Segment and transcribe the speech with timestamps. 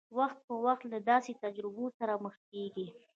[0.17, 2.87] وخت په وخت له داسې تجربو سره مخ کېږي.